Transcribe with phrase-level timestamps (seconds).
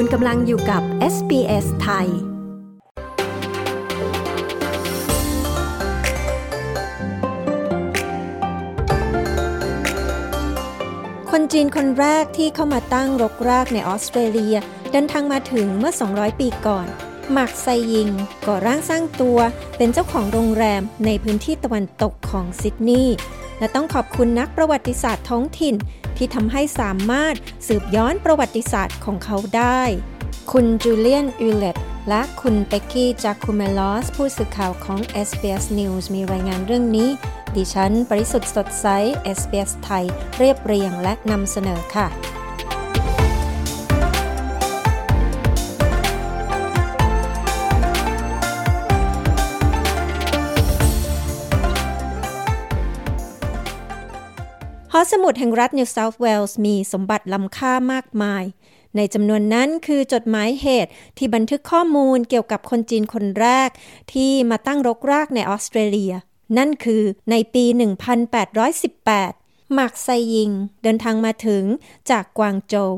[0.00, 0.82] คุณกำลังอยู่กับ
[1.14, 2.08] SBS ไทย
[11.30, 14.56] คนจีนคนแรกที่เข้ามาตั้งรกรากในออสเตรเลีย
[14.90, 16.86] เดินทางมาถึงเมื่อ 200 ปีก่อน
[17.32, 18.10] หมักไซยิง
[18.46, 19.38] ก่อร่างสร้างตัว
[19.76, 23.16] เป็นเจ้าของโรงแรมในพื้นที่ตะวันตกของซิดนีย์
[23.58, 25.74] และต้องขอบคุณนักประวัติศาสตร์ท้องถิ่น
[26.16, 27.34] ที่ทำให้สามารถ
[27.66, 29.82] สืบย้อนประวัติศาสตร์ของเขาได้
[30.52, 31.76] คุณจูเลียนอูเลต
[32.08, 37.08] และคุณเปกกี้จากคูเมลอส ผู้สื่อข่าวของ SBS News มีรายงานเรื่องนี้
[37.56, 38.86] ดิฉัน ปริสุทธ์สดใส
[39.38, 40.04] SBS ไทย
[40.38, 42.06] เรียบเรียงและนำเสนอค่ะ
[55.12, 58.44] สมุดแห่งรัฐนิวเซาท์เวลส์มีสมบัติล้ำค่ามากมาย
[58.96, 63.68] ในจำนวนนั้นคือจดหมายเหตุที่บันทึกข้อมูลเกี่ยวกับคนจีนคนแรก
[64.12, 66.14] ที่มาตั้งรกรากในออสเตรเลีย
[66.58, 67.64] นั่นคือในปี
[68.50, 70.50] 1818มาร์กไซยิง
[70.82, 71.64] เดินทางมาถึง
[72.10, 72.92] จากกวางโจว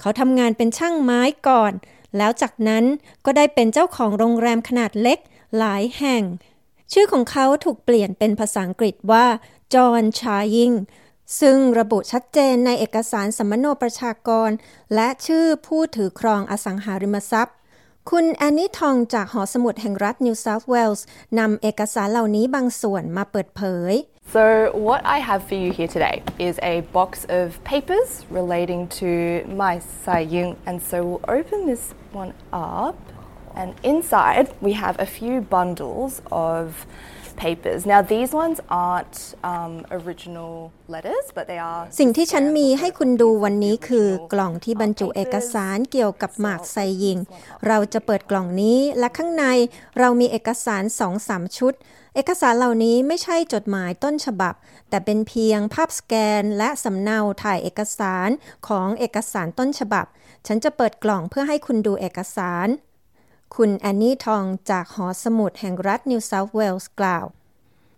[0.00, 1.72] เขาทำงานเป็นช่างไม้ก่อน
[2.16, 2.84] แล้วจากนั้น
[3.24, 5.18] ก็ได้เป็นเจ้าของโรงแรมขนาดเล็ก
[5.58, 6.22] หลายแห่ง
[6.92, 9.26] ชื่อของเขาถูกเปลี่ยนเป็นภาษาอังกฤษว่า
[9.74, 10.72] จอห์นชายิง
[11.40, 14.50] ซึ่งระบุชัดเจนในเอกสารสัมมโนประชากร
[14.94, 17.56] และชื่อผู้ถือครองอสังหาริมทรัพย์
[18.10, 21.06] คุณแอนนี่ทองจากหอสมุดแห่งรัฐนิวเซาท์เวลส์
[21.38, 23.94] นำเอกสารเหล่านี้บางส่วนมาเปิดเผย
[24.34, 24.44] So
[24.88, 26.16] what I have for you here today
[26.48, 29.10] is a box of papers relating to
[29.62, 31.84] my Sai Yung and so we'll open this
[32.22, 32.98] one up
[33.60, 36.12] and inside we have a few bundles
[36.50, 36.86] of
[37.44, 37.80] papers.
[37.92, 39.16] Now these ones aren't
[39.52, 40.54] um, original
[40.94, 41.82] letters, but they are.
[41.98, 47.18] สิ่งที่ฉันมีให้คุณดูวันนี้คือกล่องที่บรรจุเอกสารเกี่ยวกับหมากไซยิง
[47.66, 49.44] เราจะเปิดกล่องนี้และข้างใน
[49.98, 51.72] เรามีเอกสารสองสามชุด
[52.14, 54.54] เอกสารเหล่านี้ไม่ใช่จดหมายต้นฉบับ
[54.90, 58.28] แต่เป็นเพียงภาพสแกนและสำเนาถ่ายเอกสาร
[58.68, 60.06] ของเอกสารต้นฉบับ
[60.46, 62.68] ฉันจะเปิดกล่องเพื่อให้คุณดูเอกสาร
[63.58, 67.26] คุณแอนนี่ทองจากหอสมุดแห่งรัฐนิวเซาท์เวลส์กล่าว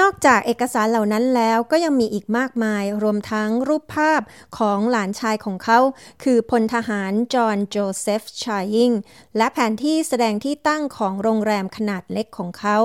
[0.00, 4.20] นอกจากเอกสารเหล่านั้นแล้วก็ยังมีอีกมากมายรวมทั้งรูปภาพ
[4.58, 5.78] ของหลานชายของเขา
[6.22, 8.92] คือพลทหารจอห์นโจเซฟชายิง
[9.36, 12.78] และแผนที่แสดงที่ตั้งของโรงแรมขนาดเล็กของเขา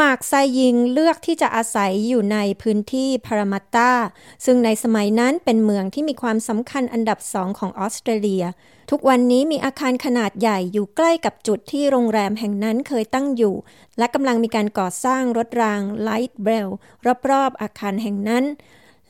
[0.00, 3.92] หมากไซยิงเลือกที่จะอาศัยอยู่ในพื้นที่พารามัตตา
[4.44, 8.44] ซึ่งในสมัยนั้นเป็นเมืองที่มีความสำคัญอันดับสองของออสเตรเลีย
[8.90, 13.54] ทุกวันนี้มีอาคารขนาดใหญ่อยู่ใกล้กับจุดที่โรงแรมแห่งนั้นเคยตั้งอยู่
[13.98, 16.68] และกำลังมีการก่อสร้างรถราง light rail
[17.30, 18.44] รอบๆอาคารแห่งนั้น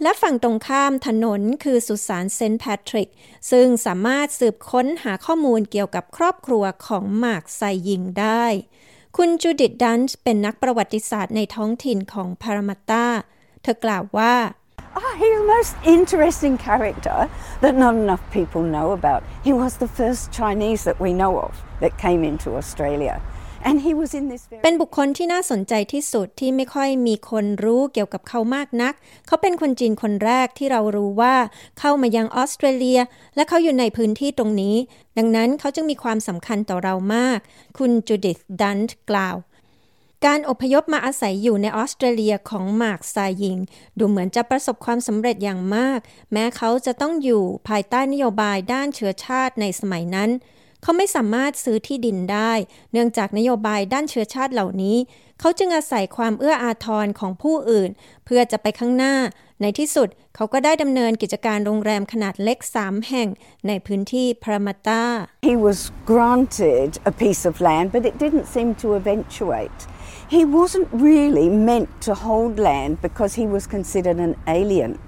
[0.03, 3.11] และฝั่งตรงข้ามถนนคือสุสานเซนต์แพทริก
[3.51, 8.45] ซึ่งสามารถสืบค้นหาข้อมูลเกี่ยวกับครอบครัวของหมากไซยิงได้
[9.17, 13.07] คุณจูดิตดันส์เป็นนักประวัติศาสตร์ในท้องถิ่นของพารามาตา
[13.63, 14.35] เธอกล่าวว่า
[15.01, 17.19] Oh, he's the most interesting character
[17.63, 19.21] that not enough people know about.
[19.47, 21.53] He was the first Chinese that we know of
[21.83, 23.15] that came into Australia.
[24.63, 28.95] เป็นบุคคลที่น่าสนใจที่สุดที่ไม่ค่อยมีคนรู้เกี่ยวกับเขามากนัก
[29.27, 31.35] เขาเป็นคนจีนคนแรกที่เรารู้ว่า
[31.79, 33.01] เข้ามายังออสเตรเลีย
[33.37, 34.77] และเขาอยู่ในพื้นที่ตรงนี้
[35.19, 37.39] ดังนั้นเขาจึงมีความสำคัญต่อเรามาก
[37.79, 39.37] คุณจูดิธดันต์กล่าว
[40.27, 43.59] การอพยพมาอาศัยอยู่ในออสเตรเลียของมาร์กซายิง
[43.99, 46.01] ดูเหมือนจะประสบความสำเร็จอย่างมาก
[46.33, 50.31] แม้เขาจะต้องอยู่ภายใต้นโยบายด้านเชื้อชาติในสมัยนั้น
[50.83, 52.53] เขาไม่สามารถซื้อที่ดินได้
[52.93, 54.97] เนื่องจากนโยบายด้านเชื้อชาติเหล่านี้
[55.41, 57.91] เขาจึงอาศัยความเอื้ออาทรของผู้อื่น
[58.25, 59.15] เพื่อจะไปข้างหน้า
[59.61, 63.29] ในที่สุดเขาก็ได้ดำเนินกิจการโรงแรมขนาดเล็กสามแห่ง
[63.67, 65.05] ในพื้นที่พรามาตา
[65.51, 65.79] He was
[66.11, 69.79] granted a piece of land but it didn't seem to eventuate
[70.31, 74.99] He wasn't really meant to hold land because he was considered an alien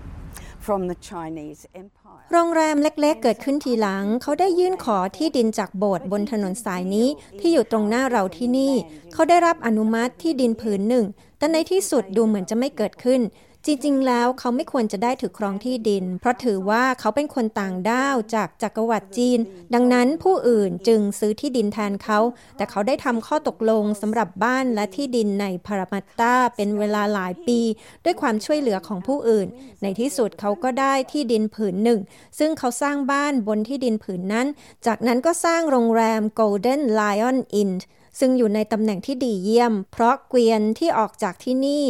[0.59, 7.09] from the Chinese Empire โรงแรมเล็กๆ เกิดขึ้นทีหลัง เขาได้ยื่นขอที่ดินจากโบสถ์บนถนนสายนี้
[7.41, 8.75] ที่อยู่ตรงหน้าเราที่นี่
[9.13, 11.05] เขาได้รับอนุมัติที่ดินผืนหนึ่ง
[11.39, 13.21] แต่ในที่สุดดูเหมือนจะไม่เกิดขึ้น
[13.67, 19.39] จริงๆ แล้วเขาไม่ควรจะได้ถือครองที่ดิน เพราะถือว่าเขาเป็นคนต่างด้าวจากจักรวรรดิจีน
[19.75, 22.19] ดังนั้นผู้อื่นจึงซื้อที่ดินแทนเขา
[22.57, 27.61] แต่เขาได้ทำข้อตกลงสำหรับบ้านและที่ดินในพารามัตตาเป็นเวลาหลายปี
[28.05, 29.47] ด้วยความช่วยเหลือของผู้อื่น
[29.83, 32.01] ในที่สุดเขาก็ได้ที่ดินผืนหนึ่ง
[32.39, 34.47] ซึ่งเขาสร้างบ้านบนที่ดินผืนนั้น
[34.87, 37.73] จากนั้นก็สร้างโรงแรม Golden Lion Inn
[38.21, 41.85] ซึ่งอยู่ในตำแหน่งที่ดีเยี่ยม เพราะเกวียนที่ออกจากที่นี่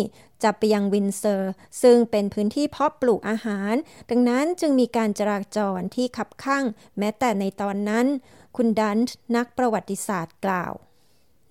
[0.44, 1.52] จะไปยังวินเซอร์
[1.82, 3.74] ซึ่งเป็นพื้นที่เพาะปลูกอาหาร
[4.10, 6.64] ดังนั้นจึงมีการจราจรที่ขับข้าง
[6.98, 8.06] แม้แต่ในตอนนั้น
[8.56, 10.74] คุณดันต์นักประวัติศาสตร์กล่าว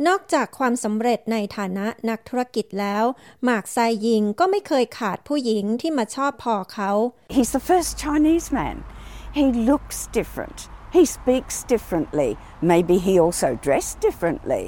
[0.08, 3.04] นอกจากความสำเร็จในฐานะนักธุรกิจแล้ว
[3.44, 3.78] หมากไซ
[4.08, 6.92] ยิงก็ไม่เคยขาดผู้หญิงที่มาชอบพอเขา
[7.36, 8.78] He's the first Chinese man.
[9.38, 10.60] He looks different.
[10.98, 12.30] He speaks differently.
[12.72, 14.66] Maybe he also dressed differently.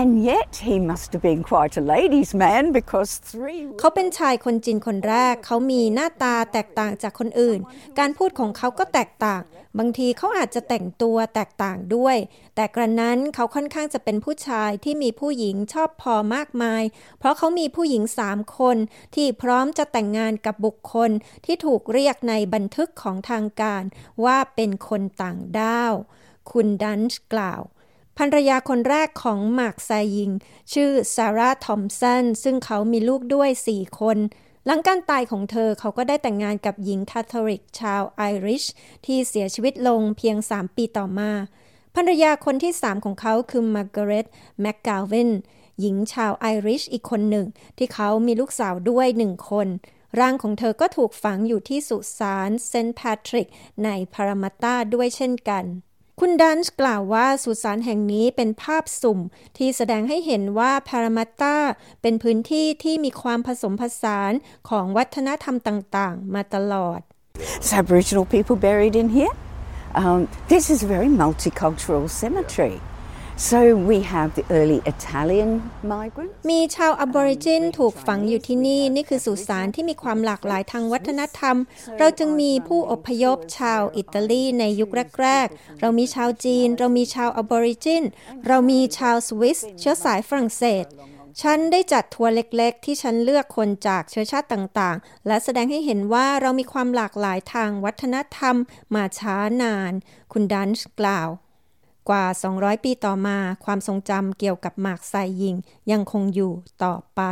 [0.00, 3.60] And yet he must have been quite a ladies' man because three.
[3.78, 7.58] เขาเป็นชายคนจีนคนแรก เขามีหน้าตาแตกต่างจากคนอื่น
[7.98, 9.42] การพูดของเขาก็แตกต่าง
[9.78, 12.16] บางทีเขาอาจจะแต่งตัวแตกต่างด้วย
[12.54, 16.82] แต่กระนั้นเขาค่อนข้างจะเป็นผู้ชายที่มีผู้หญิงชอบพอมากมาย
[17.18, 18.76] เพราะเขามีผู้หญิงสามคน
[19.14, 21.10] ที่พร้อมจะแต่งงานกับบุคคล
[21.44, 23.82] ที่ถูกเรียกในบันทึกของทางการ
[24.24, 25.94] ว่าเป็นคนต่างด้าว
[26.50, 27.62] คุณดันช์กล่าว
[28.18, 30.30] ภรรยาคนแรกของหมากไซยิง
[30.72, 34.18] ชื่อซาร่าทอมสันซึ่งเขามีลูกด้วย 4 คน
[34.66, 38.64] หลังการตายของเธอเขาก็ได้แต่งงานกับหญิงคาทอลิกชาวไอริช
[39.06, 41.30] ที่เสียชีวิตลงเพียง 3 ปีต่อมา
[41.94, 44.26] ภรรยาคนที่ 3 ของเขาคือมาร์กาเร็ต
[44.60, 45.30] แมคกาวิน
[45.80, 47.46] หญิงชาวไอริชอีกคนหนึ่ง
[47.78, 49.68] ที่เขามีลูกสาวด้วยหนึ่งคน
[50.18, 53.48] ร่างของเธอก็ถูกฝังอยู่ที่สุสานเซนต์แพทริก
[53.84, 55.64] ในพารามาตาด้วยเช่นกัน
[56.20, 59.20] คุณดันช์กล่าวว่าสุสานแห่งนี้เป็นภาพสุ่ม
[59.58, 61.56] ที่แสดงให้เห็นว่าพารามัตตา
[62.02, 64.32] เป็นพื้นที่ที่มีความผสมผสาน
[64.68, 67.00] ของวัฒนธรรมต่าง ๆ มาตลอด
[67.58, 69.34] It's Aboriginal people buried in here.
[70.02, 70.20] Um,
[70.52, 72.76] this is a very multicultural cemetery.
[72.80, 72.95] Yeah.
[73.38, 75.50] So we have the early Italian
[75.82, 76.34] migrants.
[76.50, 81.56] มีชาวอบอริจินถูกฝังอยู่ที่นี่ นี่คือสุสานที่มีความหลากหลายทางวัฒนธรรม
[81.98, 84.90] เราจึงมีผู้อพยพชาวอิตาลีในยุค
[85.22, 88.04] แรกๆ เรามีชาวจีน เรามีชาวอบอริจิน
[88.46, 90.84] เรามีชาวสวิสเชื้อสายฝรั่งเศส
[91.42, 98.56] ฉันได้จัดทัวร์เล็กๆ ที่ฉันเลือกคนจากเชื้อชาติต่างๆ และแสดงให้เห็นว่าเรามีความหลากหลายทางวัฒนธรรม
[98.94, 99.92] มาช้านาน
[100.32, 101.30] คุณดันช์กล่าว
[102.08, 102.24] กว่า
[102.56, 105.54] 200 ปีต่อมา ความทรงจำเกี่ยวกับหมากไซยิง
[105.90, 106.52] ยังคงอยู่
[106.84, 107.22] ต่อไป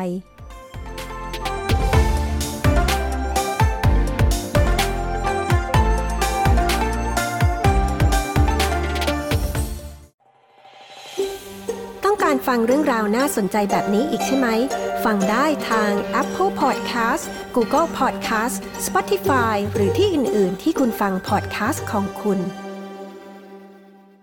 [12.04, 14.48] ต้องการฟังเรื่องราวน่าสนใจแบบนี้อีกใช่ไหม
[15.04, 17.24] ฟังได้ทาง Apple Podcast
[17.54, 18.56] Google Podcast
[18.86, 22.63] Spotify หรือที่อื่น ๆ ที่คุณฟัง podcast ของคุณ